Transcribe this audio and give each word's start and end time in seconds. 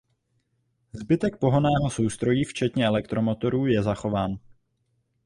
Zbytek 0.93 1.37
pohonného 1.37 1.89
soustrojí 1.89 2.43
včetně 2.45 2.85
elektromotorů 2.85 3.65
je 3.67 3.83
zachován. 3.83 4.31